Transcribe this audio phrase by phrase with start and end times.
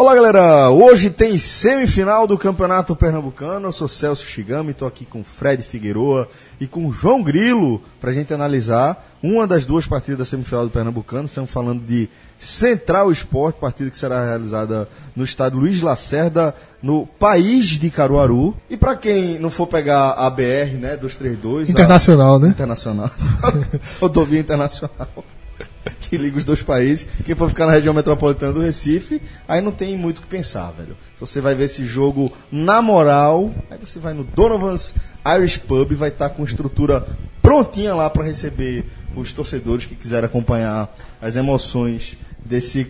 [0.00, 0.70] Olá, galera!
[0.70, 3.68] Hoje tem semifinal do Campeonato Pernambucano.
[3.68, 6.26] Eu sou Celso Shigami, estou aqui com Fred Figueroa
[6.58, 10.70] e com João Grilo para a gente analisar uma das duas partidas da semifinal do
[10.70, 11.26] Pernambucano.
[11.26, 12.08] Estamos falando de
[12.38, 18.56] Central Esporte, partida que será realizada no estádio Luiz Lacerda, no país de Caruaru.
[18.70, 21.68] E para quem não for pegar a BR, né, 232...
[21.68, 22.38] Internacional, a...
[22.38, 22.48] né?
[22.48, 23.10] Internacional.
[24.00, 25.08] Rodovia Internacional
[26.00, 27.06] que liga os dois países.
[27.24, 30.70] Quem for ficar na região metropolitana do Recife, aí não tem muito o que pensar,
[30.72, 30.96] velho.
[31.18, 34.94] Você vai ver esse jogo na moral, aí você vai no Donovan's
[35.36, 37.06] Irish Pub, vai estar tá com estrutura
[37.42, 38.84] prontinha lá para receber
[39.16, 42.86] os torcedores que quiserem acompanhar as emoções desse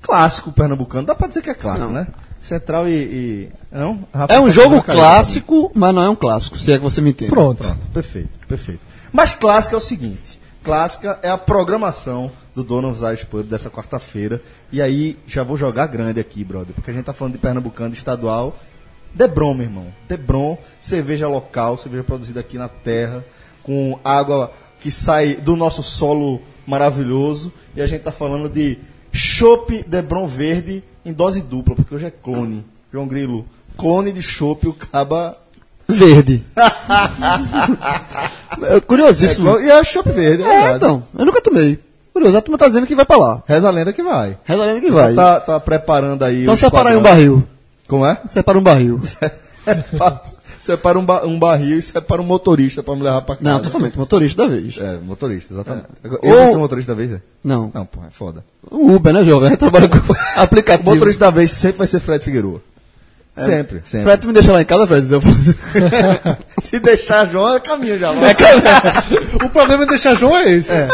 [0.00, 1.06] clássico pernambucano.
[1.06, 2.00] Dá para dizer que é clássico, não.
[2.00, 2.06] né?
[2.42, 2.92] Central e.
[2.92, 3.48] e...
[3.70, 4.06] Não?
[4.12, 7.10] Rafa é um jogo clássico, mas não é um clássico, se é que você me
[7.10, 7.30] entende.
[7.30, 7.62] Pronto.
[7.62, 7.88] Pronto.
[7.94, 8.80] Perfeito, perfeito.
[9.12, 10.31] Mas clássico é o seguinte:
[10.62, 14.40] clássica é a programação do Donald's Irish Pub dessa quarta-feira.
[14.70, 17.94] E aí, já vou jogar grande aqui, brother, porque a gente tá falando de Pernambucano
[17.94, 18.56] estadual.
[19.14, 19.86] Debron, meu irmão.
[20.08, 23.24] Debron, cerveja local, cerveja produzida aqui na terra,
[23.62, 27.52] com água que sai do nosso solo maravilhoso.
[27.74, 28.78] E a gente tá falando de
[29.12, 32.64] Chopp Debron Verde em dose dupla, porque hoje é clone.
[32.92, 33.46] João Grilo,
[33.76, 35.36] clone de Chopp, o caba
[35.88, 36.44] verde.
[38.62, 39.58] é curiosíssimo.
[39.58, 41.02] É, e é chopp verde, é, é então.
[41.18, 41.78] Eu nunca tomei.
[42.12, 43.42] Curioso, a turma tá dizendo que vai pra lá.
[43.46, 44.36] Reza a lenda que vai.
[44.44, 45.14] Reza a lenda que vai.
[45.14, 46.42] Tá, tá preparando aí.
[46.42, 47.42] Então separa aí um barril.
[47.88, 48.18] Como é?
[48.28, 49.00] Separa um barril.
[50.60, 53.50] separa um, ba um barril e separa um motorista pra me levar pra casa.
[53.50, 53.98] Não, totalmente.
[53.98, 54.76] Motorista da vez.
[54.78, 55.86] É, motorista, exatamente.
[56.04, 56.08] É.
[56.22, 56.46] Eu Ou...
[56.48, 57.20] sou motorista da vez, é?
[57.42, 57.70] Não.
[57.74, 58.44] Não, pô, é foda.
[58.70, 59.54] O Uber, né, jovem?
[59.56, 59.98] Trabalha com
[60.36, 60.90] aplicativo.
[60.90, 62.62] O motorista da vez sempre vai ser Fred Figueiredo.
[63.34, 63.44] É.
[63.44, 64.04] Sempre, sempre.
[64.04, 65.08] Fred, tu me deixa lá em casa, Fred?
[66.62, 68.08] Se deixar João, é caminho já.
[68.10, 70.70] É, o problema de deixar João é esse.
[70.70, 70.88] É.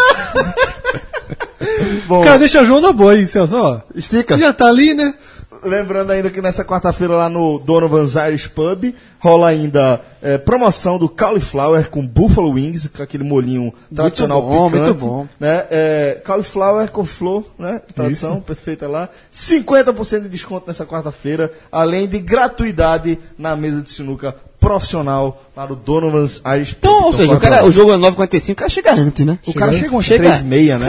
[2.06, 3.56] Bom, Cara, deixa João na boa aí, Celso.
[3.56, 4.38] Ó, Estica.
[4.38, 5.14] Já tá ali, né?
[5.62, 11.08] Lembrando ainda que nessa quarta-feira lá no Donovan's Irish Pub rola ainda é, promoção do
[11.08, 14.84] cauliflower com buffalo wings, com aquele molinho tradicional muito bom, picante.
[14.84, 15.66] Muito bom, né?
[15.70, 17.80] É, cauliflower com flor, né?
[17.94, 18.40] Tradição Isso.
[18.42, 19.08] perfeita lá.
[19.32, 25.76] 50% de desconto nessa quarta-feira, além de gratuidade na mesa de sinuca profissional para o
[25.76, 26.78] Donovan's Irish Pub.
[26.78, 29.38] Então, ou seja, o, cara, o jogo é 9h45, o cara chega antes, né?
[29.42, 30.88] O chega cara chega umas 3h30, né?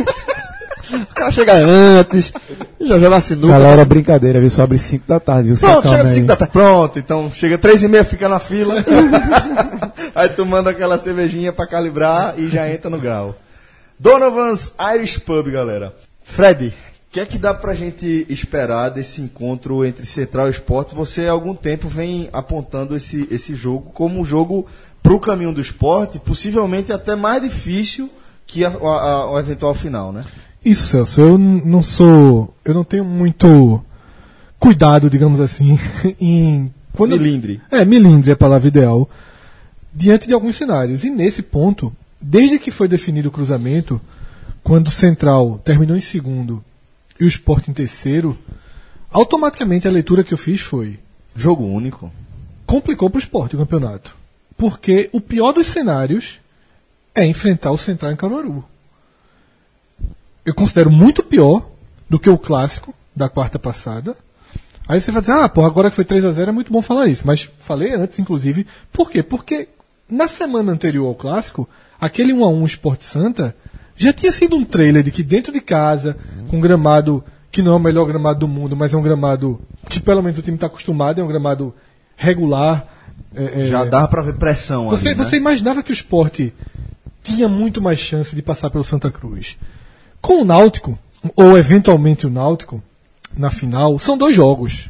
[0.00, 0.03] É.
[1.14, 2.32] O cara chega antes,
[2.80, 3.52] já joga sinuca.
[3.52, 4.50] Galera, brincadeira, viu?
[4.50, 5.56] Só abre 5 da tarde, viu?
[5.56, 6.52] Pronto, chega 5 da tarde.
[6.52, 8.74] Pronto, então chega 3 e meia, fica na fila.
[10.12, 13.36] aí tu manda aquela cervejinha pra calibrar e já entra no grau.
[13.96, 15.94] Donovan's Irish Pub, galera.
[16.24, 16.72] Fred, o
[17.12, 20.96] que é que dá pra gente esperar desse encontro entre Central e Esporte?
[20.96, 24.66] Você há algum tempo vem apontando esse, esse jogo como um jogo
[25.00, 28.10] pro caminho do esporte, possivelmente até mais difícil
[28.46, 30.24] que a, a, a, o eventual final, né?
[30.64, 31.20] Isso, Celso.
[31.20, 32.54] Eu não sou.
[32.64, 33.84] Eu não tenho muito
[34.58, 35.78] cuidado, digamos assim,
[36.18, 36.72] em.
[36.92, 37.60] Quando milindre.
[37.70, 39.08] Eu, é, milindre é a palavra ideal.
[39.92, 41.04] Diante de alguns cenários.
[41.04, 44.00] E nesse ponto, desde que foi definido o cruzamento,
[44.62, 46.64] quando o Central terminou em segundo
[47.20, 48.36] e o Sport em terceiro,
[49.10, 50.98] automaticamente a leitura que eu fiz foi.
[51.36, 52.10] Jogo único.
[52.64, 54.16] Complicou para o esporte o campeonato.
[54.56, 56.40] Porque o pior dos cenários
[57.14, 58.64] é enfrentar o Central em Caruaru
[60.44, 61.66] eu considero muito pior
[62.08, 64.16] do que o clássico da quarta passada.
[64.86, 66.82] Aí você vai dizer, ah, porra, agora que foi 3 a 0 é muito bom
[66.82, 67.26] falar isso.
[67.26, 68.66] Mas falei antes, inclusive.
[68.92, 69.22] Por quê?
[69.22, 69.68] Porque
[70.08, 71.68] na semana anterior ao clássico,
[71.98, 73.56] aquele 1 a 1 Sport Santa
[73.96, 76.16] já tinha sido um trailer de que dentro de casa,
[76.48, 79.60] com um gramado que não é o melhor gramado do mundo, mas é um gramado
[79.88, 81.72] que pelo menos o time está acostumado, é um gramado
[82.16, 82.86] regular.
[83.34, 85.24] É, é já dava para ver pressão você, ali, né?
[85.24, 86.52] Você imaginava que o esporte
[87.22, 89.56] tinha muito mais chance de passar pelo Santa Cruz.
[90.24, 90.98] Com o Náutico,
[91.36, 92.82] ou eventualmente o Náutico,
[93.36, 94.88] na final, são dois jogos.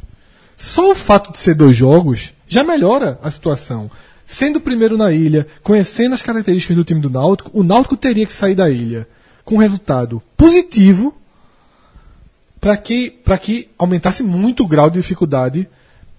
[0.56, 3.91] Só o fato de ser dois jogos já melhora a situação.
[4.25, 8.25] Sendo o primeiro na ilha, conhecendo as características do time do Náutico, o Náutico teria
[8.25, 9.08] que sair da ilha
[9.44, 11.12] com um resultado positivo
[12.61, 15.69] para que, que aumentasse muito o grau de dificuldade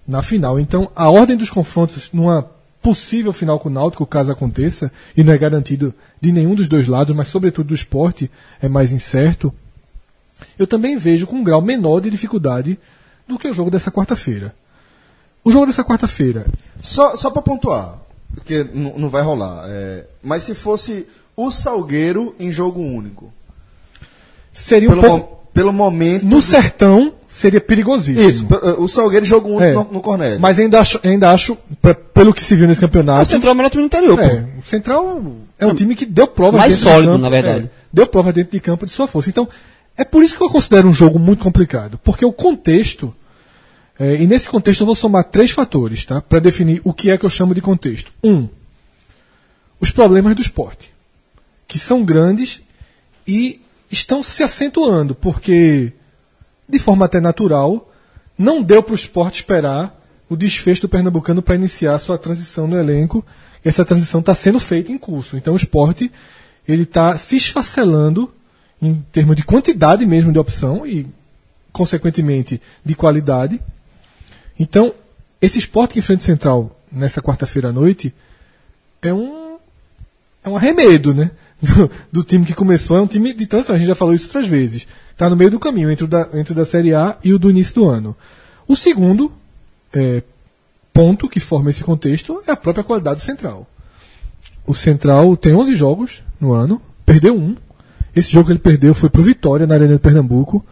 [0.06, 0.60] na final.
[0.60, 2.50] Então, a ordem dos confrontos numa
[2.86, 6.86] possível final com o Náutico, caso aconteça, e não é garantido de nenhum dos dois
[6.86, 8.30] lados, mas sobretudo do esporte
[8.62, 9.52] é mais incerto,
[10.56, 12.78] eu também vejo com um grau menor de dificuldade
[13.26, 14.54] do que o jogo dessa quarta-feira.
[15.42, 16.46] O jogo dessa quarta-feira.
[16.80, 17.98] Só, só para pontuar,
[18.32, 19.64] porque não vai rolar.
[19.66, 23.32] É, mas se fosse o Salgueiro em jogo único.
[24.52, 26.24] Seria um pouco pelo momento.
[26.24, 28.28] No sertão seria perigosíssimo.
[28.28, 28.46] Isso,
[28.78, 30.40] o Salgueiro jogou único é, no, no Cornélio.
[30.40, 33.22] Mas ainda acho, ainda acho pra, pelo que se viu nesse campeonato.
[33.22, 34.20] O Central é o melhor time do interior.
[34.20, 35.22] É, o Central
[35.58, 37.64] é um time que deu prova Mais sólido, campo, na verdade.
[37.66, 39.28] É, deu prova dentro de campo de sua força.
[39.28, 39.48] Então,
[39.96, 43.14] É por isso que eu considero um jogo muito complicado, porque o contexto,
[43.98, 46.20] é, e nesse contexto eu vou somar três fatores, tá?
[46.20, 48.12] Para definir o que é que eu chamo de contexto.
[48.22, 48.46] Um,
[49.80, 50.92] os problemas do esporte,
[51.66, 52.60] que são grandes
[53.26, 53.60] e
[53.90, 55.92] estão se acentuando, porque,
[56.68, 57.92] de forma até natural,
[58.38, 59.94] não deu para o esporte esperar
[60.28, 63.24] o desfecho do Pernambucano para iniciar sua transição no elenco.
[63.64, 65.36] Essa transição está sendo feita em curso.
[65.36, 66.10] Então o esporte
[66.66, 68.32] ele está se esfacelando
[68.82, 71.06] em termos de quantidade mesmo de opção e,
[71.72, 73.60] consequentemente, de qualidade.
[74.58, 74.92] Então,
[75.40, 78.12] esse esporte que enfrenta o Central nessa quarta-feira à noite
[79.00, 79.56] é um,
[80.44, 81.30] é um arremedo, né?
[81.60, 84.26] Do, do, time que começou, é um time de transição, a gente já falou isso
[84.26, 84.86] outras vezes.
[85.10, 87.38] Está no meio do caminho entre o, da, entre o da Série A e o
[87.38, 88.14] do início do ano.
[88.68, 89.32] O segundo
[89.92, 90.22] é,
[90.92, 93.66] ponto que forma esse contexto é a própria qualidade do Central.
[94.66, 97.56] O Central tem 11 jogos no ano, perdeu um,
[98.16, 100.64] esse jogo que ele perdeu foi pro Vitória, na Arena de Pernambuco,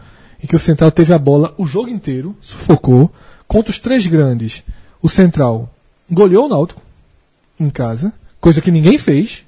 [0.42, 3.12] em que o Central teve a bola o jogo inteiro, sufocou.
[3.46, 4.64] Contra os três grandes,
[5.02, 5.70] o Central
[6.10, 6.80] goleou o Náutico
[7.60, 9.44] em casa, coisa que ninguém fez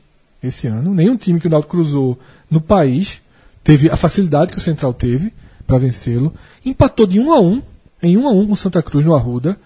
[0.48, 0.94] esse ano.
[0.94, 2.18] Nenhum time que o Náutico cruzou
[2.50, 3.20] no país
[3.62, 5.32] teve a facilidade que o Central teve
[5.66, 6.32] para vencê-lo.
[6.64, 7.62] Empatou de 1 a 1
[8.02, 9.58] em 1 a 1 com o Santa Cruz no Arruda,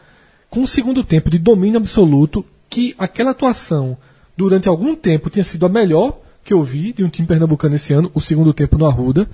[0.49, 3.97] com um segundo tempo de domínio absoluto, que aquela atuação
[4.37, 7.93] durante algum tempo tinha sido a melhor que eu vi de um time pernambucano esse
[7.93, 9.29] ano, o segundo tempo no Arruda.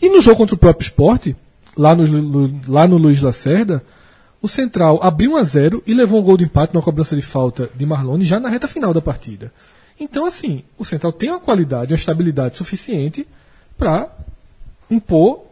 [0.00, 1.36] E no jogo contra o próprio esporte,
[1.76, 3.82] lá no, lá no Luiz Lacerda,
[4.40, 7.22] o Central abriu 1 a 0 e levou um gol de empate numa cobrança de
[7.22, 9.52] falta de Marlone já na reta final da partida.
[9.98, 13.26] Então, assim, o Central tem uma qualidade, uma estabilidade suficiente
[13.78, 14.10] para
[14.90, 15.44] impor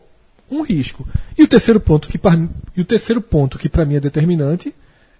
[0.50, 1.06] um risco.
[1.36, 2.38] E o terceiro ponto que para
[2.76, 4.74] e o terceiro ponto que para mim é determinante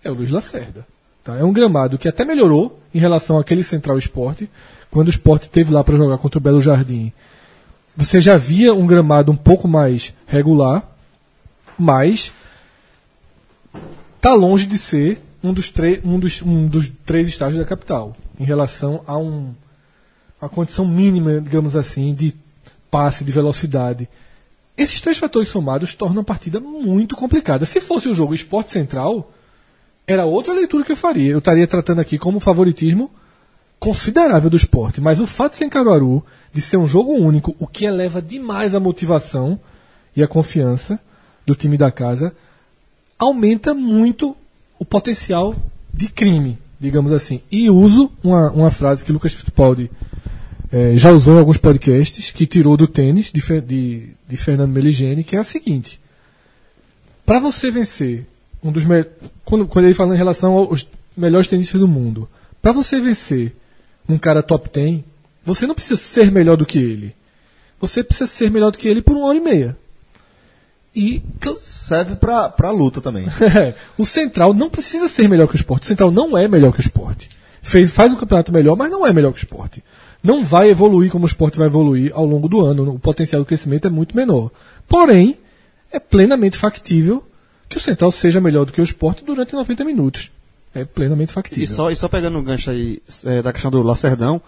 [0.05, 0.87] é o Luiz Lacerda.
[1.25, 1.37] Tá?
[1.37, 4.51] É um gramado que até melhorou em relação àquele Central Esporte,
[4.91, 7.13] quando o esporte teve lá para jogar contra o Belo Jardim,
[7.97, 10.83] você já via um gramado um pouco mais regular,
[11.79, 12.33] mas
[14.17, 15.73] está longe de ser um dos,
[16.05, 19.55] um, dos, um dos três estágios da capital, em relação a um,
[20.41, 22.35] uma condição mínima, digamos assim, de
[22.91, 24.09] passe, de velocidade.
[24.77, 27.65] Esses três fatores somados tornam a partida muito complicada.
[27.65, 29.31] Se fosse o jogo esporte central,
[30.07, 31.31] era outra leitura que eu faria.
[31.31, 33.11] Eu estaria tratando aqui como favoritismo
[33.79, 37.55] considerável do esporte, mas o fato de ser em Caruaru, de ser um jogo único,
[37.59, 39.59] o que eleva demais a motivação
[40.17, 41.01] e a confiança
[41.47, 42.35] do time da casa,
[43.19, 44.37] aumenta muito
[44.79, 45.55] o potencial
[45.93, 47.41] de crime, digamos assim.
[47.51, 49.89] E uso uma, uma frase que Lucas Fittipaldi
[50.71, 55.23] é, já usou em alguns podcasts, que tirou do tênis de, de, de Fernando Meligeni,
[55.23, 56.01] que é a seguinte:
[57.25, 58.27] para você vencer
[58.63, 58.85] um dos
[59.45, 62.29] quando, quando ele fala em relação aos melhores tenistas do mundo,
[62.61, 63.55] para você vencer
[64.09, 65.01] um cara top 10,
[65.45, 67.15] você não precisa ser melhor do que ele.
[67.81, 69.77] Você precisa ser melhor do que ele por uma hora e meia.
[70.95, 71.23] E
[71.59, 73.27] serve pra, pra luta também.
[73.97, 75.85] o Central não precisa ser melhor que o esporte.
[75.85, 77.31] O Central não é melhor que o esporte.
[77.63, 79.83] Fez, faz um campeonato melhor, mas não é melhor que o esporte.
[80.23, 82.95] Não vai evoluir como o esporte vai evoluir ao longo do ano.
[82.95, 84.51] O potencial de crescimento é muito menor.
[84.87, 85.39] Porém,
[85.91, 87.25] é plenamente factível
[87.69, 90.31] que o Central seja melhor do que o esporte durante 90 minutos
[90.75, 91.65] é plenamente factível.
[91.65, 94.41] E só, e só pegando o gancho aí é, da questão do Lacerdão,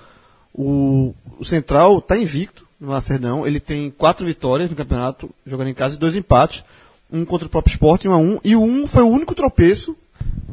[0.53, 5.75] o, o Central está invicto no Lacerdão, ele tem quatro vitórias no campeonato, jogando em
[5.75, 6.64] casa, e dois empates,
[7.11, 9.97] um contra o próprio esporte um a um, e o um foi o único tropeço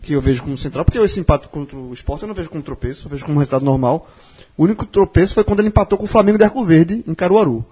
[0.01, 2.63] que eu vejo como Central, porque esse empate contra o esporte eu não vejo como
[2.63, 4.09] tropeço, eu vejo como resultado normal.
[4.57, 7.65] O único tropeço foi quando ele empatou com o Flamengo de Arco Verde, em Caruaru.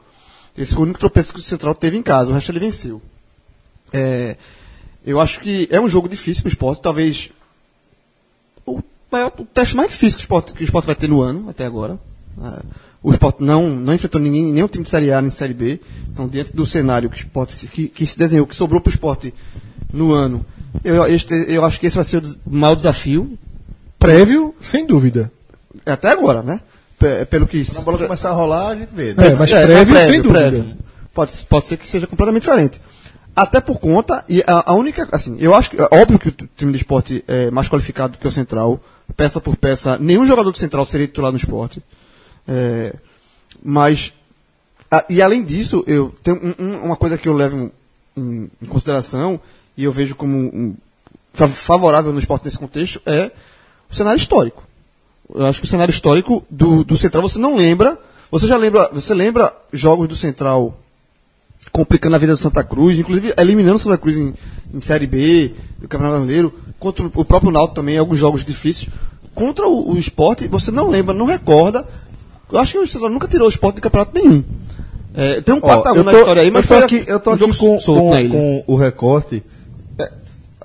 [0.57, 3.01] Esse foi o único tropeço que o Central teve em casa, o resto ele venceu.
[3.91, 4.37] É,
[5.05, 7.31] eu acho que é um jogo difícil para o esporte, talvez
[8.65, 11.21] o, maior, o teste mais difícil que o, esporte, que o esporte vai ter no
[11.21, 11.99] ano, até agora.
[12.41, 12.61] É,
[13.01, 15.79] o esporte não, não enfrentou ninguém, nenhum time de Série A nem de Série B.
[16.11, 18.93] Então, diante do cenário que, o esporte, que, que se desenhou, que sobrou para o
[18.93, 19.33] esporte
[19.93, 20.45] no ano,
[20.83, 23.37] eu, este, eu acho que esse vai ser o maior desafio.
[23.97, 25.31] Prévio, sem dúvida.
[25.85, 26.61] Até agora, né?
[26.97, 27.63] P pelo que.
[27.65, 29.13] Quando a bola começar a rolar, a gente vê.
[29.13, 29.27] Né?
[29.27, 30.39] É, mas é, prévio, prévio, sem dúvida.
[30.49, 30.77] Prévio.
[31.13, 32.81] Pode, pode ser que seja completamente diferente.
[33.35, 36.49] Até por conta, e a, a, única, assim, eu acho que, é óbvio que o
[36.57, 38.81] time do esporte é mais qualificado do que o Central,
[39.15, 41.81] peça por peça, nenhum jogador do Central seria titular no esporte.
[42.51, 42.95] É,
[43.63, 44.11] mas,
[44.89, 47.71] a, e além disso, eu tenho um, um, uma coisa que eu levo
[48.17, 49.39] em, em, consideração,
[49.77, 50.75] e eu vejo como um,
[51.33, 53.31] favorável no esporte nesse contexto, é
[53.87, 54.63] o cenário histórico.
[55.31, 57.99] Eu acho que o cenário histórico do, do Central, você não lembra,
[58.31, 60.75] você já lembra, você lembra jogos do Central
[61.71, 64.33] complicando a vida do Santa Cruz, inclusive eliminando o Santa Cruz em,
[64.73, 68.89] em Série B, do Campeonato Brasileiro, contra o próprio Náutico também, alguns jogos difíceis.
[69.35, 71.87] Contra o, o esporte, você não lembra, não recorda.
[72.51, 74.43] Eu acho que o César nunca tirou o esporte de campeonato nenhum.
[75.13, 77.19] É, tem um Ó, 4x1 eu na história aí, mas eu tô foi aqui, eu
[77.19, 79.43] tô um aqui com, com, com o recorte.
[79.97, 80.11] É,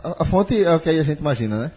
[0.02, 1.70] a, a fonte é o que aí a gente imagina, né?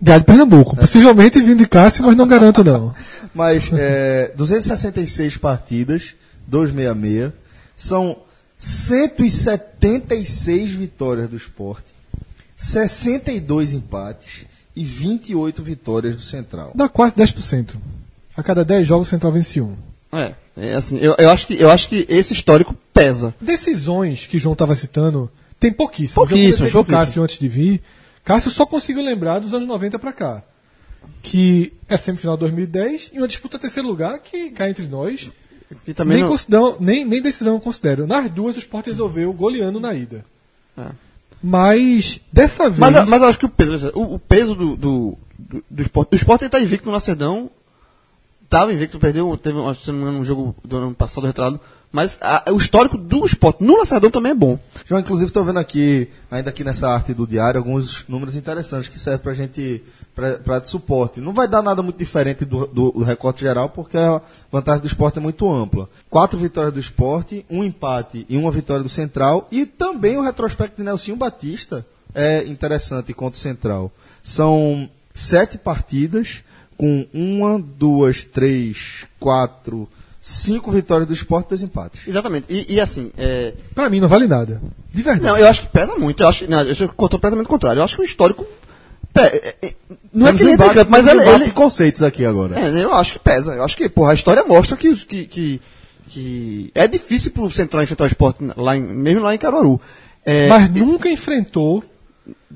[0.00, 0.76] Diário de Pernambuco.
[0.76, 2.94] Possivelmente vindo de Cássio, mas não garanto não.
[3.34, 6.14] Mas é, 266 partidas,
[6.48, 7.32] 266,
[7.76, 8.16] são
[8.58, 11.92] 176 vitórias do esporte,
[12.56, 16.72] 62 empates e 28 vitórias do Central.
[16.74, 17.76] Dá quase 10%.
[18.40, 19.76] A cada 10 jogos o Central vence um.
[20.10, 23.34] É, é assim, eu, eu, acho que, eu acho que esse histórico pesa.
[23.38, 26.14] Decisões que o João estava citando, tem pouquíssimas.
[26.14, 27.00] Pouquíssimas, Eu pouquíssimas.
[27.08, 27.82] Cássio antes de vir.
[28.24, 30.42] Cássio só conseguiu lembrar dos anos 90 para cá.
[31.22, 35.30] Que é semifinal 2010 e uma disputa terceiro lugar que cá entre nós.
[35.86, 38.06] E também Nem, não- consideram, nem, nem decisão eu considero.
[38.06, 40.24] Nas duas o Sport resolveu goleando na ida.
[40.78, 40.86] É.
[41.42, 42.78] Mas dessa vez.
[42.78, 46.14] Mas, mas eu acho que o peso, o, o peso do, do, do, do esporte.
[46.14, 47.50] O esporte está invicto no Lacerdão.
[48.50, 51.60] Estava invicto, perdeu, teve engano, um jogo do ano passado retrasado.
[51.92, 54.58] Mas a- o histórico do esporte no Lacerdão também é bom.
[54.84, 58.98] João, inclusive, estou vendo aqui, ainda aqui nessa arte do diário, alguns números interessantes que
[58.98, 59.84] servem para gente,
[60.44, 61.20] para de suporte.
[61.20, 64.88] Não vai dar nada muito diferente do, do, do recorte geral, porque a vantagem do
[64.88, 65.88] esporte é muito ampla.
[66.08, 70.76] Quatro vitórias do esporte, um empate e uma vitória do Central, e também o retrospecto
[70.78, 73.92] de Nelsinho Batista é interessante contra o Central.
[74.24, 76.42] São sete partidas,
[76.80, 79.86] com uma, duas, três, quatro,
[80.18, 82.00] cinco vitórias do esporte e dois empates.
[82.08, 82.46] Exatamente.
[82.48, 84.62] E, e assim, é, Pra mim não vale nada.
[84.90, 85.22] De verdade.
[85.26, 86.22] não, eu acho que pesa muito.
[86.22, 87.80] Eu acho que, não, eu sou completamente contrário.
[87.80, 88.46] Eu acho que o histórico.
[89.12, 89.74] pe- é, é,
[90.10, 92.58] não é Temos que ele um campo, mas temos ele, ele, conceitos aqui agora.
[92.58, 93.52] É, eu acho que pesa.
[93.52, 95.60] Eu acho que, porra, a história mostra que, que, que,
[96.08, 99.78] que é difícil pro Central enfrentar o esporte lá em, mesmo lá em Caruaru.
[100.24, 101.84] É, Mas nunca enfrentou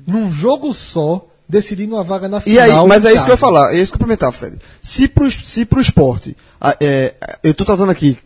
[0.07, 2.83] num jogo só, decidindo uma vaga na e final.
[2.83, 4.57] aí, mas é isso que eu ia falar, é isso que eu comentar, Fred.
[4.81, 6.35] Se pro, se pro esporte,
[6.79, 8.17] é, eu tô tratando aqui,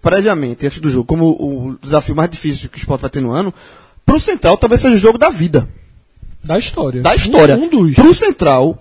[0.00, 3.32] previamente, antes do jogo, como o desafio mais difícil que o esporte vai ter no
[3.32, 3.52] ano,
[4.04, 5.68] pro Central talvez seja o jogo da vida.
[6.44, 7.02] Da história.
[7.02, 7.56] da história.
[7.56, 7.94] Um, um dos.
[7.94, 8.80] Pro Central,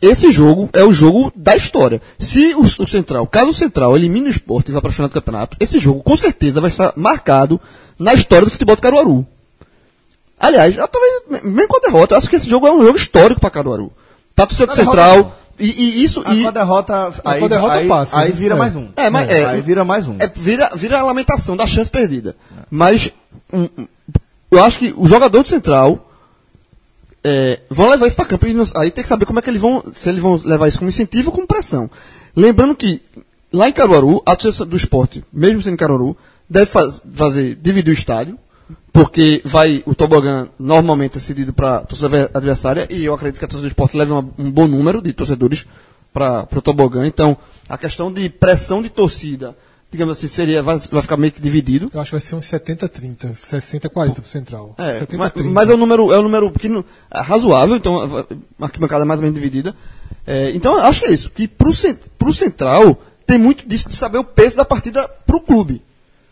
[0.00, 2.00] esse jogo é o jogo da história.
[2.18, 5.08] Se o, o Central, caso o Central elimine o esporte e vá para a final
[5.08, 7.60] do campeonato, esse jogo com certeza vai estar marcado
[7.98, 9.26] na história do futebol de Caruaru.
[10.40, 12.96] Aliás, eu, talvez, mesmo com a derrota, eu acho que esse jogo é um jogo
[12.96, 13.84] histórico para Caruaru.
[13.86, 13.92] O
[14.34, 15.36] Com a Central.
[15.58, 16.22] E, e isso.
[16.24, 18.34] Ah, e, com a derrota, aí, com a derrota aí, passa, aí né?
[18.34, 18.58] vira É.
[18.58, 18.88] mais um.
[18.96, 20.16] É, mas é, aí vira mais um.
[20.18, 22.34] é, vira, vira a lamentação da chance perdida.
[22.70, 23.12] Mas
[23.52, 23.68] um,
[24.50, 26.10] eu acho que o jogador do Central
[27.22, 28.46] é, vão levar isso para campo.
[28.46, 29.84] E não- aí tem que saber como é que eles vão.
[29.94, 31.90] Se eles vão levar isso como incentivo ou como pressão.
[32.34, 33.02] Lembrando que
[33.52, 36.16] lá em Caruaru, a torcida do esporte, mesmo sendo em Caruaru,
[36.48, 38.38] deve faz- fazer, dividir o estádio.
[38.92, 43.44] Porque vai, o tobogã normalmente é cedido para a torcida adversária e eu acredito que
[43.44, 45.64] a torcida do esporte leve uma- um bom número de torcedores
[46.12, 47.06] para o tobogã.
[47.06, 47.36] Então,
[47.68, 49.56] a questão de pressão de torcida,
[49.92, 51.88] digamos assim, seria, vai, vai ficar meio que dividido.
[51.94, 54.74] Eu acho que vai ser uns 70-30, 60-40 pro Central.
[54.76, 55.50] É, 70, mas, 30.
[55.50, 59.20] mas é um número, é um número pequeno, é razoável, então a arquibancada é mais
[59.20, 59.72] ou menos dividida.
[60.26, 64.18] É, então acho que é isso, que cen- pro Central tem muito disso de saber
[64.18, 65.80] o peso da partida pro clube.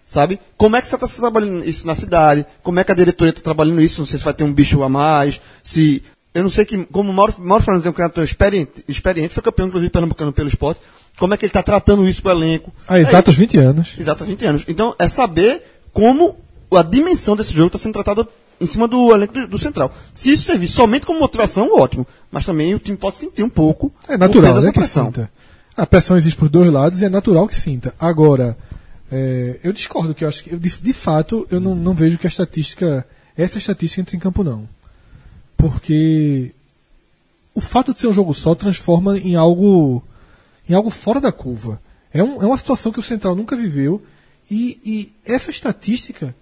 [0.09, 0.41] Sabe?
[0.57, 2.47] Como é que você está trabalhando isso na cidade?
[2.63, 4.01] Como é que a diretoria está trabalhando isso?
[4.01, 6.03] Não sei se vai ter um bicho a mais, se.
[6.33, 9.43] Eu não sei que, como o Mauro, Mauro Fernandes é um cantor experiente, experiente, foi
[9.43, 10.81] campeão, inclusive, pernambucano pelo esporte,
[11.19, 12.73] como é que ele está tratando isso pro elenco?
[12.87, 13.95] Há exatos 20 anos.
[13.99, 14.65] Exato, 20 anos.
[14.67, 15.63] Então, é saber
[15.93, 16.37] como
[16.75, 18.27] a dimensão desse jogo está sendo tratada
[18.59, 19.93] em cima do elenco do, do Central.
[20.15, 22.07] Se isso servir somente como motivação, ótimo.
[22.31, 25.07] Mas também o time pode sentir um pouco É o natural, né, que pressão.
[25.07, 25.31] sinta.
[25.77, 27.95] A pressão existe por dois lados e é natural que sinta.
[27.99, 28.57] Agora,
[29.11, 32.27] é, eu discordo que eu acho que, de, de fato, eu não, não vejo que
[32.27, 34.69] a estatística, essa estatística entre em campo não.
[35.57, 36.53] Porque
[37.55, 40.03] o fato de ser um jogo só transforma em algo,
[40.69, 41.81] em algo fora da curva.
[42.13, 44.03] É, um- é uma situação que o Central nunca viveu
[44.51, 46.35] e, e essa estatística,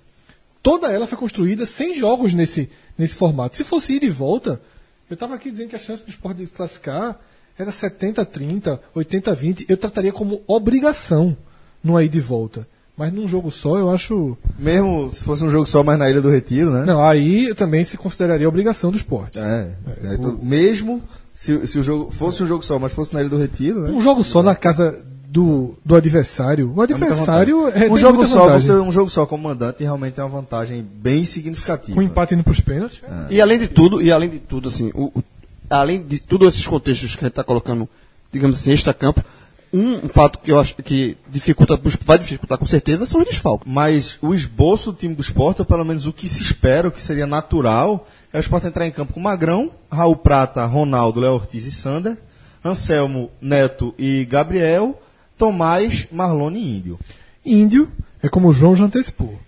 [0.62, 2.68] toda ela foi construída sem jogos nesse,
[2.98, 3.56] nesse formato.
[3.56, 4.60] Se fosse ir e volta,
[5.08, 7.18] eu estava aqui dizendo que a chance do esporte de classificar
[7.58, 9.64] era 70-30, 80-20.
[9.68, 11.36] Eu trataria como obrigação
[11.86, 12.66] no aí de volta.
[12.98, 14.36] Mas num jogo só, eu acho.
[14.58, 16.84] Mesmo se fosse um jogo só, mas na Ilha do Retiro, né?
[16.86, 19.38] Não, aí também se consideraria obrigação do esporte.
[19.38, 19.70] É.
[20.02, 21.02] é, então, mesmo
[21.34, 23.90] se, se o jogo fosse um jogo só, mas fosse na Ilha do Retiro, né?
[23.90, 26.72] Um jogo só na casa do, do adversário.
[26.74, 27.86] O É adversário vantagem.
[27.86, 28.66] é, um jogo só, vantagem.
[28.66, 31.94] você, um jogo só como mandante realmente é uma vantagem bem significativa.
[31.94, 33.02] Com empate indo pros pênaltis.
[33.28, 35.22] E além de tudo, e além de tudo, assim, o- o-
[35.68, 37.86] além de todos esses contextos que a gente está colocando,
[38.32, 39.22] digamos assim, extra-campo,
[39.72, 43.70] um fato que eu acho que dificulta, vai dificultar com certeza são os desfalques.
[43.70, 46.92] Mas o esboço do time do esporte, ou pelo menos o que se espera, o
[46.92, 51.34] que seria natural, é o esporte entrar em campo com Magrão, Raul Prata, Ronaldo, Léo
[51.34, 52.16] Ortiz e Sander,
[52.64, 55.00] Anselmo, Neto e Gabriel,
[55.36, 56.98] Tomás, Marlone e Índio.
[57.44, 57.92] Índio,
[58.22, 59.38] É como o João já antecipou.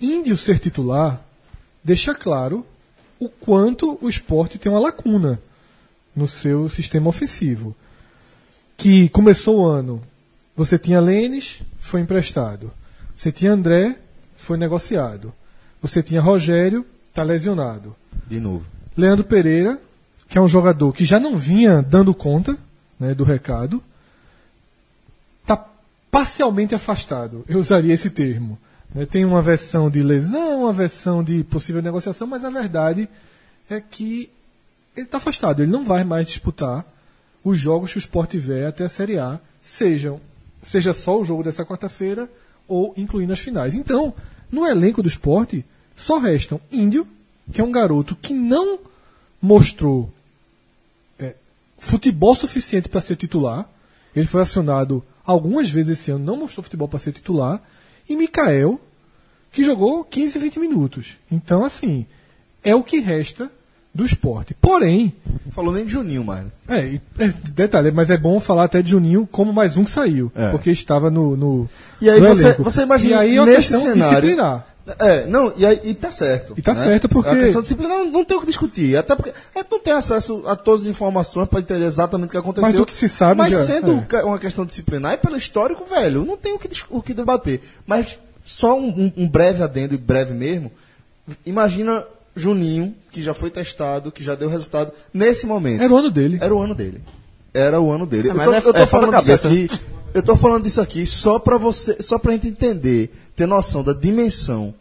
[0.00, 1.20] Índio ser titular
[1.82, 2.64] deixa claro
[3.18, 5.40] o quanto o esporte tem uma lacuna
[6.14, 7.74] no seu sistema ofensivo.
[8.78, 10.00] Que começou o ano,
[10.56, 12.70] você tinha Lênis, foi emprestado.
[13.14, 13.98] Você tinha André,
[14.36, 15.34] foi negociado.
[15.82, 17.94] Você tinha Rogério, está lesionado.
[18.26, 18.64] De novo.
[18.96, 19.80] Leandro Pereira,
[20.28, 22.56] que é um jogador que já não vinha dando conta
[23.00, 23.82] né, do recado,
[25.42, 25.66] está
[26.08, 27.44] parcialmente afastado.
[27.48, 28.56] Eu usaria esse termo.
[28.94, 29.04] né.
[29.04, 33.08] Tem uma versão de lesão, uma versão de possível negociação, mas a verdade
[33.68, 34.30] é que
[34.96, 35.62] ele está afastado.
[35.62, 36.84] Ele não vai mais disputar
[37.44, 40.20] os jogos que o Sport tiver até a Série A, sejam,
[40.62, 42.28] seja só o jogo dessa quarta-feira
[42.66, 43.74] ou incluindo as finais.
[43.74, 44.14] Então,
[44.50, 45.64] no elenco do esporte,
[45.96, 47.06] só restam Índio,
[47.52, 48.78] que é um garoto que não
[49.40, 50.12] mostrou
[51.18, 51.34] é,
[51.78, 53.68] futebol suficiente para ser titular.
[54.14, 57.62] Ele foi acionado algumas vezes esse ano, não mostrou futebol para ser titular.
[58.08, 58.80] E Mikael,
[59.52, 61.16] que jogou 15, 20 minutos.
[61.30, 62.06] Então, assim,
[62.62, 63.50] é o que resta
[63.98, 64.54] do esporte.
[64.54, 65.12] Porém,
[65.44, 66.52] Não falou nem de Juninho, mano.
[66.68, 70.30] é, é, detalhe, mas é bom falar até de Juninho como mais um que saiu,
[70.36, 70.50] É.
[70.50, 71.68] porque estava no, no
[72.00, 72.62] E aí no você- elenco.
[72.62, 74.66] você imagina e aí é uma nesse questão cenário- disciplinar.
[75.00, 76.54] É, não, e, aí, e tá certo.
[76.56, 78.96] E tá certo porque- A questão disciplinar não, não tem o que discutir.
[78.96, 82.30] Até porque a gente não tem acesso a todas as informações para entender exatamente o
[82.30, 82.62] que aconteceu.
[82.68, 84.00] Mas do que se sabe Mas já, sendo é.
[84.08, 87.60] ca- uma questão disciplinar e pelo histórico, velho, não tem o que, o que debater.
[87.86, 90.70] Mas só um, um- um breve adendo, e breve mesmo.
[91.44, 92.04] Imagina
[92.38, 95.82] Juninho, que já foi testado, que já deu resultado, nesse momento.
[95.82, 96.38] Era o ano dele.
[96.40, 97.02] Era o ano dele.
[97.52, 98.28] Era o ano dele.
[98.28, 99.68] É, eu mas tô, é- eu tô é falando disso aqui.
[100.14, 103.92] Eu tô falando disso aqui só para você, só pra gente entender, ter noção da
[103.92, 104.74] dimensão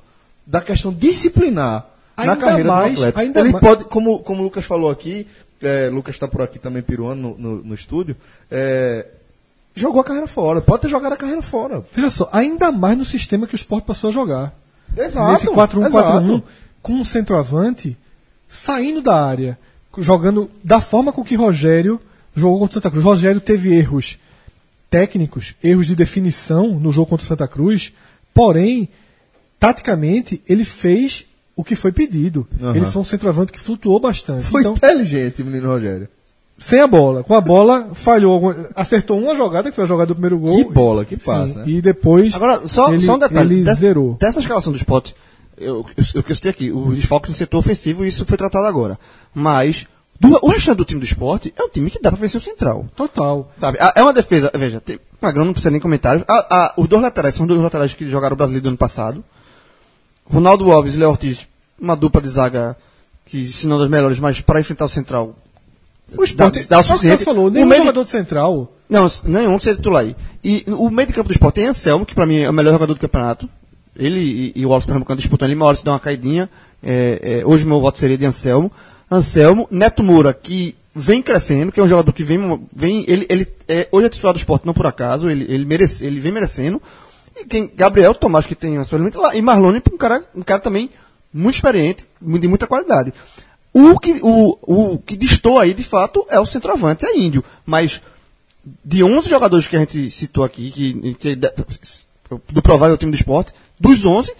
[0.45, 1.85] da questão disciplinar
[2.15, 3.19] Ainda na carreira mais- do atleta.
[3.19, 5.27] ainda Ele mais- pode, como, como o Lucas falou aqui,
[5.61, 8.15] é, Lucas está por aqui também piruando no, no, no estúdio,
[8.49, 9.05] é,
[9.75, 10.61] jogou a carreira fora.
[10.61, 11.83] Pode ter jogado a carreira fora.
[11.93, 14.53] Veja só, ainda mais no sistema que o Sport passou a jogar.
[14.95, 15.33] Exato.
[15.33, 16.43] Nesse 4-1-4-1, exato.
[16.87, 17.97] Com um centroavante
[18.47, 19.59] saindo da área,
[19.97, 21.99] jogando da forma com que Rogério
[22.33, 23.03] jogou contra o Santa Cruz.
[23.03, 24.17] Rogério teve erros
[24.89, 27.91] técnicos, erros de definição no jogo contra o Santa Cruz,
[28.33, 28.87] porém,
[29.59, 31.25] taticamente, ele fez
[31.57, 32.47] o que foi pedido.
[32.61, 32.75] Aham.
[32.75, 34.45] Ele foi um centroavante que flutuou bastante.
[34.45, 36.07] Foi Então, inteligente, menino Rogério.
[36.57, 37.23] sem a bola.
[37.23, 38.55] Com a bola, falhou.
[38.75, 40.55] Acertou uma jogada, que foi a jogada do primeiro gol.
[40.55, 41.63] Que bola, que Sim, passa, né?
[41.67, 42.33] E depois.
[42.33, 43.55] Agora, só, ele, só um detalhe.
[43.55, 44.15] Ele dessa, zerou.
[44.19, 45.13] dessa escalação do esporte,
[45.57, 48.65] eu, eu, eu, eu citei aqui, o desfalque no setor ofensivo, e isso foi tratado
[48.65, 48.97] agora.
[49.33, 49.87] Mas,
[50.19, 52.43] do- o restante do time do esporte é um time que dá pra vencer o
[52.43, 52.85] Central.
[52.95, 53.51] Total.
[53.59, 53.77] Sabe?
[53.95, 56.23] É uma defesa, veja, tem, Magrão não precisa nem comentários.
[56.27, 59.23] A- a- os dois laterais são dois laterais que jogaram o brasileiro do ano passado.
[60.25, 61.47] Ronaldo Alves e Léo Ortiz,
[61.79, 62.75] uma dupla de zaga
[63.25, 65.35] que, se não das melhores, mas para enfrentar o Central.
[66.17, 67.23] O esporte, dá, dá o que você suficiente.
[67.25, 68.71] falou, o nenhum meio de- jogador de central.
[68.89, 70.15] não, nenhum ser titular aí.
[70.43, 72.71] E o meio de campo do esporte tem Anselmo, que pra mim é o melhor
[72.73, 73.49] jogador do campeonato.
[73.97, 76.49] Ele e, e o Wallace Pernambucano disputando ali, uma hora se dá uma caidinha.
[76.83, 78.71] É, é, hoje meu voto seria de Anselmo.
[79.09, 82.67] Anselmo, Neto Moura, que vem crescendo, que é um jogador que vem.
[82.75, 86.05] vem ele, ele é, hoje é titular do esporte, não por acaso, ele, ele, merece,
[86.05, 86.81] ele vem merecendo.
[87.35, 90.59] E quem, Gabriel Tomás, que tem a sua lá, e Marlone, um cara, um cara
[90.59, 90.89] também
[91.33, 93.13] muito experiente, de muita qualidade.
[93.71, 97.43] O que, o, o que distou aí, de fato, é o centroavante, é índio.
[97.63, 98.01] Mas
[98.83, 101.39] de 11 jogadores que a gente citou aqui, que, que
[102.49, 104.33] do provável time do esporte, dos 11,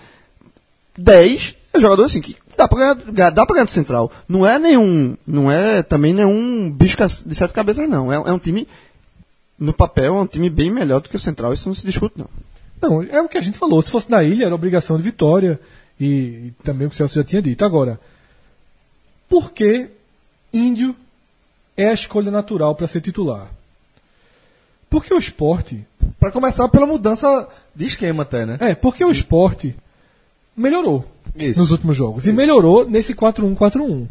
[0.98, 4.12] 10 é jogador assim, que dá pra ganhar, dá pra ganhar do Central.
[4.28, 8.12] Não é nenhum, não é também nenhum bicho de sete cabeças, não.
[8.12, 8.68] É, é um time,
[9.60, 12.18] no papel, é um time bem melhor do que o Central, isso não se discute,
[12.18, 12.28] não.
[12.82, 13.82] Não, é o que a gente falou.
[13.82, 15.60] Se fosse na ilha, era obrigação de vitória.
[16.00, 17.66] E, e também o que o Celso já tinha dito.
[17.66, 18.00] Agora,
[19.28, 19.90] por que
[20.54, 20.96] Índio
[21.76, 23.50] é a escolha natural para ser titular?
[24.90, 25.86] Porque o esporte.
[26.20, 28.58] Pra começar pela mudança de esquema até, né?
[28.60, 29.76] É, porque o esporte
[30.56, 31.60] melhorou Isso.
[31.60, 32.26] nos últimos jogos.
[32.26, 34.08] E melhorou nesse 4-1-4-1.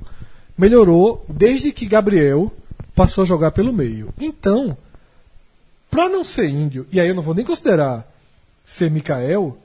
[0.56, 2.52] Melhorou desde que Gabriel
[2.94, 4.14] passou a jogar pelo meio.
[4.20, 4.76] Então,
[5.90, 8.06] para não ser índio, e aí eu não vou nem considerar
[8.64, 9.58] ser Mikael,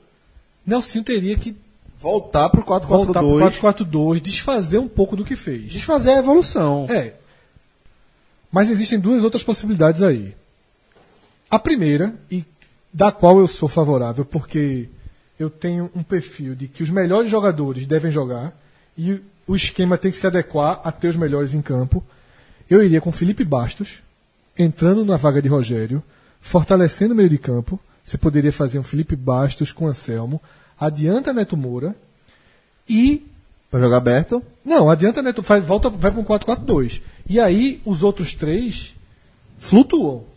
[0.66, 1.56] Nelsinho teria que
[2.02, 3.60] Voltar pro voltar 4-4-2.
[3.60, 5.70] para 4-4-2, desfazer um pouco do que fez.
[5.70, 6.88] Desfazer a evolução.
[6.90, 7.14] É.
[8.50, 10.34] Mas existem duas outras possibilidades aí.
[11.52, 12.46] A primeira, e
[12.90, 14.88] da qual eu sou favorável, porque
[15.38, 18.58] eu tenho um perfil de que os melhores jogadores devem jogar
[18.96, 22.02] e o esquema tem que se adequar a ter os melhores em campo.
[22.70, 24.02] Eu iria com Felipe Bastos,
[24.58, 26.02] entrando na vaga de Rogério,
[26.40, 27.78] fortalecendo o meio de campo.
[28.02, 30.40] Você poderia fazer um Felipe Bastos com Anselmo,
[30.80, 31.94] adianta Neto Moura
[32.88, 33.26] e
[33.70, 34.42] Pra jogar aberto.
[34.64, 37.02] não, adianta Neto, faz, volta, vai para um 4-4-2.
[37.28, 38.94] E aí os outros três
[39.58, 40.31] flutuam.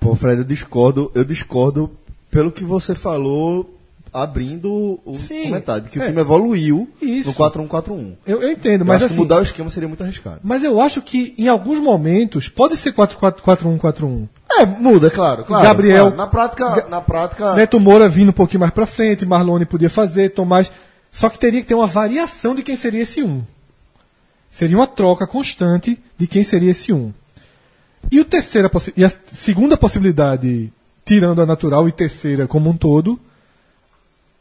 [0.00, 1.90] Pô, Fred, eu discordo, eu discordo
[2.30, 3.72] pelo que você falou
[4.12, 6.02] abrindo o Sim, comentário, de que é.
[6.02, 7.28] o time evoluiu Isso.
[7.28, 8.12] no 4-1-4-1.
[8.26, 9.14] Eu, eu entendo, Eu mas assim.
[9.14, 10.40] mudar o esquema seria muito arriscado.
[10.42, 14.26] Mas eu acho que em alguns momentos pode ser 4-4-1-4-1.
[14.58, 15.44] É, muda, é claro.
[15.44, 16.16] claro Gabriel- claro.
[16.16, 20.30] Na prática, na prática Neto Moura vindo um pouquinho mais pra frente, Marlone podia fazer,
[20.30, 20.70] Tomás.
[21.12, 23.42] Só que teria que ter uma variação de quem seria esse um.
[24.50, 27.12] Seria uma troca constante de quem seria esse um.
[28.10, 30.72] E, o terceira, e a segunda possibilidade,
[31.04, 33.18] tirando a natural e terceira como um todo,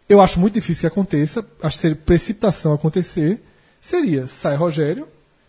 [0.08, 3.42] eu acho muito difícil que aconteça, acho que seria precipitação acontecer,
[3.82, 5.08] seria sai Rogério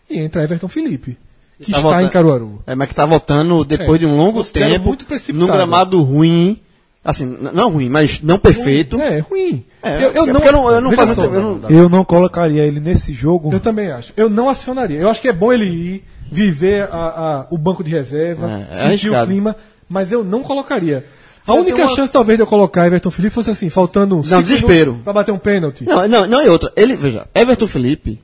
[0.09, 1.17] e entra Everton Felipe,
[1.59, 2.63] que Tá está voltando- em Caruaru.
[2.65, 6.01] É, mas que tá voltando depois É, de um longo considero tempo, muito num gramado
[6.01, 6.59] ruim,
[7.05, 8.99] assim, não ruim, mas não perfeito.
[8.99, 9.63] É, ruim.
[9.83, 12.63] É, eu, eu é não, eu não- eu não só, eu não- Eu não colocaria
[12.65, 13.53] ele nesse jogo.
[13.53, 14.11] Eu também acho.
[14.17, 14.99] Eu não acionaria.
[14.99, 18.85] Eu acho que é bom ele ir, viver a- a- o banco de reserva, É,
[18.85, 19.55] é sentir o clima,
[19.89, 21.03] mas eu não colocaria.
[21.47, 24.41] A Eu única uma- chance, talvez, de eu colocar Everton Felipe fosse assim, faltando cinco
[24.43, 24.99] desespero.
[25.03, 25.85] pra bater um pênalti.
[25.85, 26.71] Não, não, não é outra.
[26.75, 28.21] Ele, veja, Everton Felipe,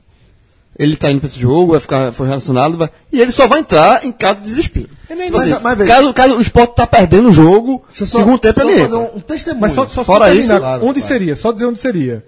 [0.78, 3.60] ele tá indo pra esse jogo, vai ficar, foi relacionado, vai, e ele só vai
[3.60, 4.88] entrar em caso de desespero.
[5.08, 7.82] É nem- Tipo mas- assim, mas veja- caso, caso o esporte tá perdendo o jogo,
[7.94, 8.98] só- segundo tempo só ele fazer entra.
[9.14, 9.60] um, um testemunho.
[9.62, 11.08] Mas só, só Fora só isso, claro, onde claro.
[11.14, 11.36] seria?
[11.36, 12.24] Só dizer onde seria.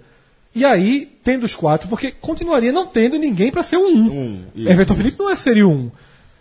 [0.55, 4.43] E aí, tendo os quatro, porque continuaria não tendo ninguém pra ser um um.
[4.55, 5.03] Isso, Everton isso.
[5.03, 5.91] Felipe não é seria um.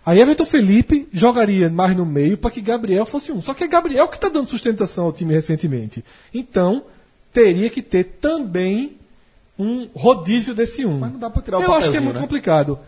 [0.04, 3.42] Aí Everton Felipe jogaria mais no meio para que Gabriel fosse um.
[3.42, 6.04] Só que é Gabriel que está dando sustentação ao time recentemente.
[6.32, 6.84] Então,
[7.32, 8.96] teria que ter também
[9.58, 10.98] um rodízio desse um.
[10.98, 12.20] Mas não dá pra tirar o Eu acho que é muito né?
[12.20, 12.78] complicado.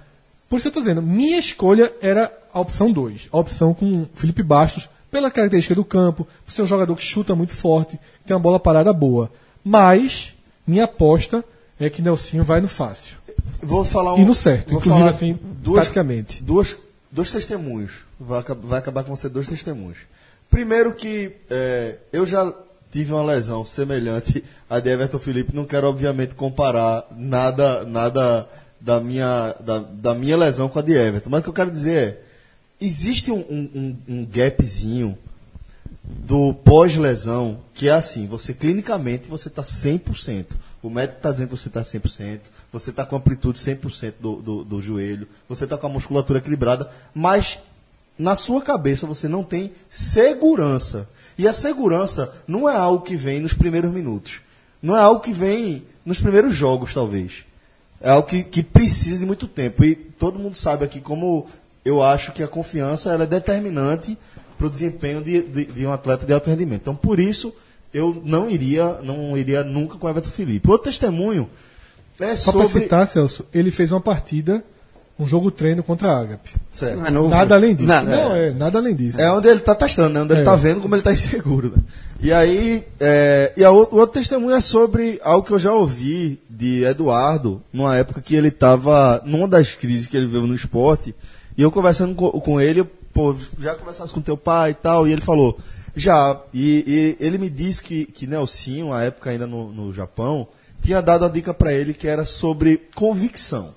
[0.49, 3.29] Por isso que eu estou dizendo, minha escolha era a opção 2.
[3.33, 7.35] A opção com Felipe Bastos, pela característica do campo, por ser um jogador que chuta
[7.35, 9.31] muito forte, tem uma bola parada boa.
[9.63, 10.35] Mas,
[10.69, 11.45] minha aposta
[11.81, 13.17] é que Nelsinho vai no fácil.
[13.63, 16.43] Vou falar um, E no certo, vou inclusive falar assim, duas, praticamente.
[16.43, 16.77] Duas,
[17.11, 17.93] dois testemunhos.
[18.21, 19.99] Vai, vai acabar com você dois testemunhos.
[20.51, 22.53] Primeiro que é, eu já
[22.91, 25.55] tive uma lesão semelhante à de Everton Felipe.
[25.55, 28.49] Não quero, obviamente, comparar nada, nada
[28.81, 31.31] da, minha, da, da minha lesão com a de Everton.
[31.31, 32.21] Mas o que eu quero dizer é,
[32.81, 35.17] existe um, um- um gapzinho
[36.09, 40.47] do pós-lesão, que é assim, você clinicamente você está 100%.
[40.83, 42.41] O médico está dizendo que você está 100%,
[42.73, 46.91] você está com amplitude 100% do, do, do joelho, você está com a musculatura equilibrada,
[47.15, 47.59] mas
[48.19, 51.09] na sua cabeça você não tem segurança.
[51.37, 54.41] E a segurança não é algo que vem nos primeiros minutos.
[54.83, 57.45] Não é algo que vem nos primeiros jogos, talvez.
[58.01, 59.85] É algo que, que precisa de muito tempo.
[59.85, 61.47] E todo mundo sabe aqui como
[61.85, 64.19] eu acho que a confiança é determinante
[64.59, 66.83] para o desempenho de, de, de um atleta de alto rendimento.
[66.83, 67.55] Então, por isso,
[67.95, 70.69] eu não iria, não iria nunca com o Everton Felipe.
[70.71, 71.49] Outro testemunho
[72.21, 72.83] é Só para sobre.
[72.83, 74.63] citar, Celso, ele fez uma partida,
[75.19, 76.51] um jogo treino contra a Ágape.
[76.73, 76.99] Certo.
[77.11, 77.89] Não- Nada além disso.
[77.89, 78.51] Nada, não, é.
[78.53, 79.21] nada além disso.
[79.21, 80.21] É onde ele está testando, né?
[80.23, 80.43] Onde ele É.
[80.43, 81.73] está vendo como ele está inseguro.
[81.77, 81.83] Né?
[82.21, 85.73] E aí, é, e a, o o outro testemunho é sobre algo que eu já
[85.73, 90.55] ouvi de Eduardo, numa época que ele estava, numa das crises que ele viveu no
[90.55, 91.15] esporte,
[91.57, 95.07] e eu conversando com, com ele, eu, pô, já conversasse com teu pai e tal,
[95.07, 95.59] e ele falou,
[95.95, 100.47] já, e, e ele me disse que, que Nelsinho, à época ainda no, no Japão,
[100.83, 103.75] tinha dado uma dica para ele que era sobre convicção.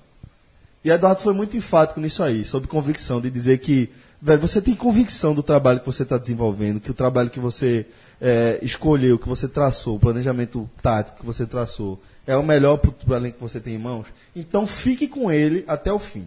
[0.84, 3.88] E Eduardo foi muito enfático nisso aí, sobre convicção, de dizer que,
[4.20, 7.86] velho, você tem convicção do trabalho que você está desenvolvendo, que o trabalho que você
[8.20, 12.90] é, escolheu, que você traçou, o planejamento tático que você traçou, é o melhor para
[12.90, 14.06] o elenco que você tem em mãos.
[14.34, 16.26] Então fique com ele até o fim.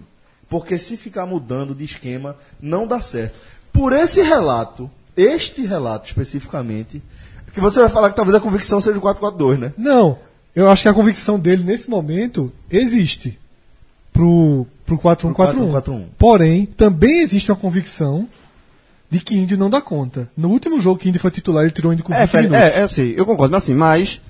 [0.49, 3.35] Porque se ficar mudando de esquema, não dá certo.
[3.73, 7.01] Por esse relato, este relato especificamente,
[7.53, 9.73] que você vai falar que talvez a convicção seja o 4-4-2, né?
[9.77, 10.17] Não,
[10.55, 13.37] eu acho que a convicção dele nesse momento existe
[14.13, 15.33] pro, pro 4-1-4-1.
[15.33, 16.05] 4-1-4-1.
[16.17, 18.27] Porém, também existe uma convicção
[19.09, 20.29] de que Índio não dá conta.
[20.35, 22.49] No último jogo que Índio foi titular, ele tirou o Índio com 20 É, Fred,
[22.49, 22.67] minutos.
[22.75, 24.21] é, é, sim, eu concordo, mas assim, mas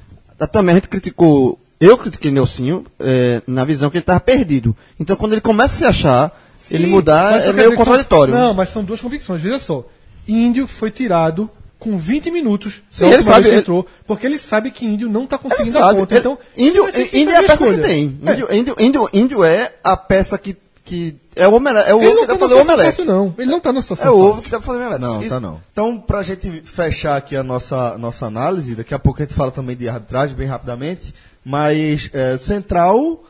[0.52, 4.76] também a gente criticou, eu critiquei Nelsinho é, na visão que ele estava perdido.
[5.00, 7.76] Então quando ele começa a se achar, ele Sim, mudar mas só é meio que
[7.78, 8.34] são- contraditório.
[8.34, 9.42] Não, mas são duas convicções.
[9.42, 9.86] Veja só.
[10.28, 12.82] Índio foi tirado com 20 minutos.
[12.90, 15.74] Sim, ele sabe, que ele- entrou, porque ele sabe que Índio não está Ele conseguindo
[15.74, 16.14] dar sabe, conta.
[16.16, 17.84] ele- Então, índio, que índio é a peça que escolha.
[17.88, 18.20] tem.
[18.26, 18.32] É.
[18.32, 22.06] Índio, índio, índio, índio é a peça que, que é o omelete, é o Ele
[22.08, 22.96] ovo não que dá tá pra na fazer o situação omelete.
[22.98, 23.36] fácil, não.
[23.38, 24.44] Ele não tá na situação É o ovo fácil.
[24.44, 25.02] que dá pra fazer o omelete.
[25.02, 25.62] Não, Isso- tá não.
[25.72, 29.52] Então, pra gente fechar aqui a nossa, nossa análise, daqui a pouco a gente fala
[29.52, 33.24] também de arbitragem, bem rapidamente, mas é, Central,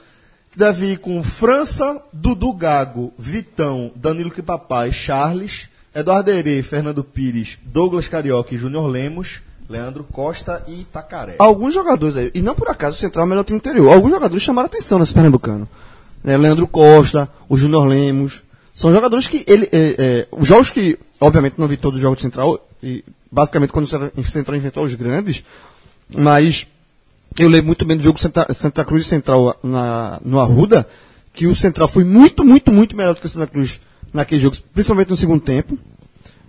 [0.52, 7.58] que deve ir com França, Dudu Gago, Vitão, Danilo Papai, Charles, Eduardo Herê, Fernando Pires,
[7.63, 9.39] Douglas Carioca e Júnior Lemos,
[9.70, 11.38] Leandro Costa e Itacaré.
[11.39, 13.94] Alguns jogadores aí, e não por acaso o Central é o melhor time do interior,
[13.94, 15.68] alguns jogadores chamaram atenção nesse Pernambucano.
[16.25, 18.41] Né, Leandro Costa, o Júnior Lemos,
[18.73, 22.17] são jogadores que ele, é, é, os jogos que, obviamente não vi todos os jogos
[22.17, 25.43] de Central, e basicamente quando o Central enfrentou os grandes,
[26.09, 26.67] Mas
[27.38, 30.88] eu lembro muito bem do jogo Santa, Santa Cruz e Central na, no Arruda,
[31.31, 33.79] que o Central foi muito, muito, muito melhor do que o Santa Cruz
[34.11, 35.77] naquele jogo, principalmente no segundo tempo.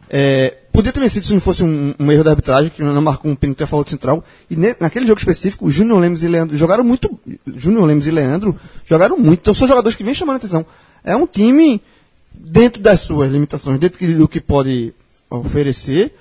[0.08, 3.30] É, podia ter vencido se não fosse um, um erro da arbitragem, que não marcou
[3.30, 4.22] um pênalti a do Central.
[4.50, 7.18] E ne- naquele jogo específico, o Júnior Lemos e Leandro jogaram muito.
[7.54, 9.40] Júnior Lemos e Leandro jogaram muito.
[9.40, 10.64] Então são jogadores que vêm chamando a atenção.
[11.02, 11.80] É um time,
[12.32, 14.92] dentro das suas limitações, dentro do que pode
[15.30, 16.14] oferecer,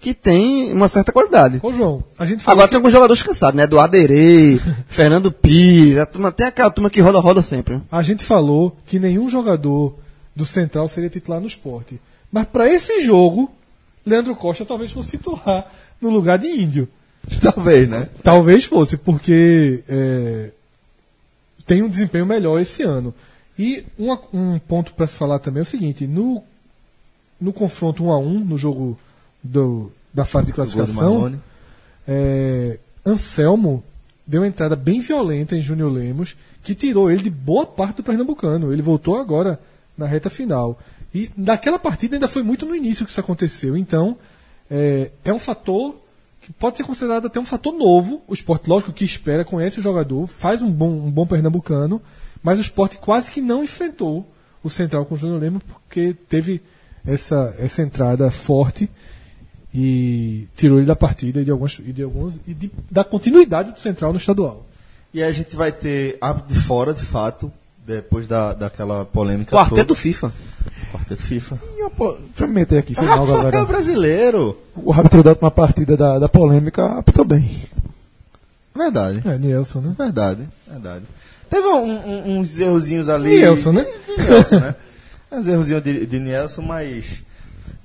[0.00, 1.58] que tem uma certa qualidade.
[1.62, 3.66] Ô, João, a gente Agora que- tem alguns jogadores cansados, né?
[3.66, 7.80] Do Aderei, Fernando Pires, a turma, tem aquela turma que roda, roda sempre.
[7.90, 9.96] A gente falou que nenhum jogador
[10.36, 12.00] do Central seria titular no esporte.
[12.30, 13.50] Mas para esse jogo,
[14.08, 16.88] Leandro Costa talvez fosse titular no lugar de Índio.
[17.42, 18.08] Talvez, né?
[18.22, 20.50] Talvez fosse, porque é,
[21.66, 23.12] tem um desempenho melhor esse ano.
[23.58, 26.42] E uma- um ponto para se falar também é o seguinte: no,
[27.40, 28.98] no confronto 1 a 1 no jogo
[29.42, 31.18] do- da fase de classificação,
[32.06, 33.82] é, Anselmo
[34.26, 38.02] deu uma entrada bem violenta em Júnior Lemos, que tirou ele de boa parte do
[38.02, 38.72] Pernambucano.
[38.72, 39.58] Ele voltou agora
[39.96, 40.78] na reta final.
[41.14, 43.76] E naquela partida ainda foi muito no início que isso aconteceu.
[43.76, 44.16] Então,
[44.70, 45.96] é, é um fator
[46.42, 48.22] que pode ser considerado até um fator novo.
[48.28, 52.00] O esporte, lógico, que espera, conhece o jogador, faz um bom, um bom Pernambucano,
[52.42, 54.26] mas o esporte quase que não enfrentou
[54.62, 56.60] o Central com o Júnior Lemos, porque teve
[57.06, 58.88] essa, essa entrada forte
[59.74, 63.72] e tirou ele da partida e de algumas e de alguns e de- da continuidade
[63.72, 64.66] do Central no estadual.
[65.12, 67.52] E aí a gente vai ter árbitro de fora, de fato,
[67.86, 70.00] depois da, daquela polêmica Quarteto toda.
[70.00, 70.32] FIFA.
[70.92, 71.58] Quarteto FIFA.
[71.76, 73.64] Eu, pô, Deixa eu me meter aqui, foi mal, Rafael galera.
[73.64, 74.56] brasileiro.
[74.74, 77.48] O árbitro da última partida da, da polêmica apitou bem.
[78.74, 79.22] Verdade.
[79.26, 79.94] É, Nielson, né?
[79.98, 81.04] Verdade, verdade.
[81.50, 83.30] Teve um- um- uns errozinhos ali.
[83.30, 83.86] Nielson, né?
[84.06, 84.74] De Nielson, né?
[85.30, 87.04] Uns errozinhos de, de Nielson, mas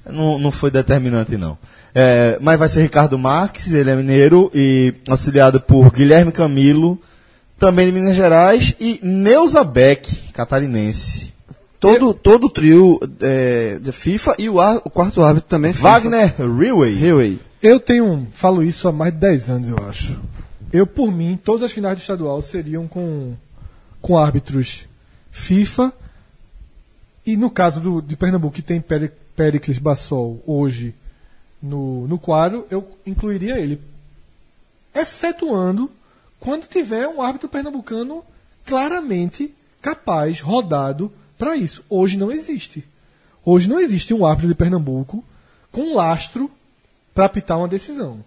[0.09, 1.57] não, não foi determinante, não.
[1.93, 6.97] É, mas vai ser Ricardo Marques, ele é mineiro, e auxiliado por Guilherme Camilo,
[7.59, 11.32] também de Minas Gerais, e Neuza Beck, catarinense.
[11.83, 15.87] Todo, todo o trio é, de FIFA e o, ar- o quarto árbitro também FIFA.
[15.89, 16.95] Wagner Reway.
[17.61, 20.19] Eu tenho, falo isso há mais de 10 anos, eu acho.
[20.71, 23.33] Eu, por mim, todas as finais do estadual seriam com,
[24.01, 24.85] com árbitros
[25.31, 25.93] FIFA.
[27.25, 30.93] E no caso do, de Pernambuco, que tem Peri- Pericles Bassol hoje
[31.61, 33.79] no, no quadro, eu incluiria ele.
[34.93, 35.89] Excetuando
[36.39, 38.23] quando tiver um árbitro pernambucano
[38.65, 41.11] claramente capaz, rodado
[41.43, 41.83] para isso.
[41.89, 42.85] Hoje não existe.
[43.43, 45.23] Hoje não existe um árbitro de Pernambuco
[45.73, 46.49] com lastro
[47.13, 48.23] para apitar uma decisão.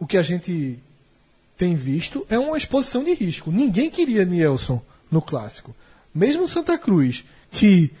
[0.00, 0.80] O que a gente
[1.56, 3.52] tem visto é uma exposição de risco.
[3.52, 5.74] Ninguém queria Nielson no clássico.
[6.12, 7.92] Mesmo Santa Cruz, que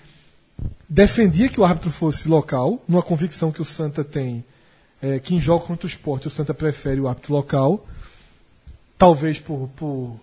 [0.88, 4.44] defendia que o árbitro fosse local, numa convicção que o Santa tem,
[5.00, 7.86] é, que em jogo contra o esporte o Santa prefere o árbitro local,
[8.96, 10.18] talvez por, por,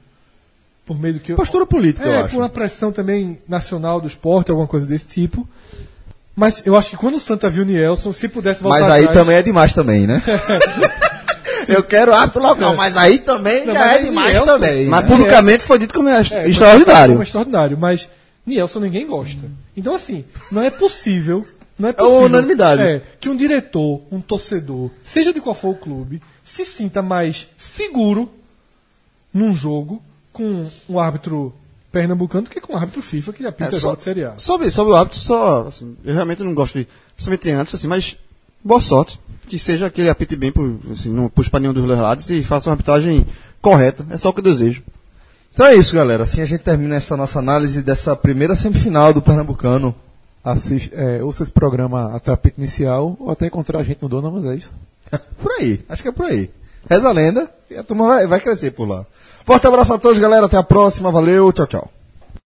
[0.86, 1.34] por meio do que.
[1.34, 2.30] Postura política, é, eu acho.
[2.36, 5.48] por uma pressão também nacional do esporte, alguma coisa desse tipo.
[6.36, 9.04] Mas eu acho que quando o Santa viu o Nielson, se pudesse voltar Mas aí
[9.06, 10.22] atrás- também é demais também, né?
[11.68, 14.86] Eu quero árbitro local, mas aí também Não, já mas é demais Nielson- também.
[14.88, 15.10] Mas né?
[15.10, 17.14] publicamente foi dito como é, É, extraordinário.
[17.14, 18.08] Como extraordinário, mas
[18.46, 19.42] Nielson ninguém gosta.
[19.76, 21.46] Então, assim, não é possível.
[21.80, 22.22] Não é uma possível.
[22.26, 22.82] unanimidade.
[22.84, 27.48] É, que um diretor, um torcedor, seja de qual for o clube, se sinta mais
[27.58, 28.30] seguro
[29.34, 30.02] num jogo
[30.36, 31.54] com um árbitro
[31.92, 34.34] pernambucano do que com um árbitro FIFA que apita É, jogo de Série A.
[34.38, 35.68] Sobre, sobre o hábito, só.
[35.68, 36.88] assim, eu realmente não gosto de.
[37.16, 38.18] Principalmente antes, assim, mas
[38.62, 39.20] boa sorte.
[39.48, 42.30] Que seja que ele apite bem por, assim, não puxe para nenhum dos dois lados
[42.30, 43.26] e faça uma arbitragem
[43.62, 44.06] correta.
[44.10, 44.84] É só o que eu desejo.
[45.54, 46.24] Então é isso, galera.
[46.24, 49.96] Assim a gente termina essa nossa análise dessa primeira semifinal do Pernambucano.
[50.44, 54.10] Assiste, é, ouça esse programa até a apito inicial ou até encontrar a gente no
[54.10, 54.74] Dono, mas é isso.
[55.42, 56.52] Por aí, acho que é por aí.
[56.90, 59.06] Reza a lenda e a turma vai, vai crescer por lá.
[59.46, 60.48] Forte abraço a todos, galera.
[60.48, 61.12] Até a próxima.
[61.12, 61.95] Valeu, tchau, tchau.